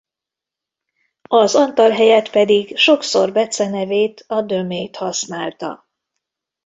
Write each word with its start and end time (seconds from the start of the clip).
Az 1.29 1.55
Antal 1.55 1.89
helyett 1.89 2.29
pedig 2.29 2.77
sokszor 2.77 3.31
becenevét 3.31 4.23
a 4.27 4.41
Dömét 4.41 4.95
használta. 4.95 5.87